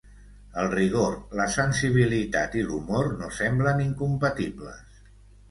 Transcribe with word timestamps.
El 0.59 0.69
rigor, 0.69 1.17
la 1.39 1.45
sensibilitat 1.55 2.57
i 2.63 2.65
l'humor 2.71 3.11
no 3.21 3.31
semblen 3.37 3.85
incompatibles. 3.87 4.91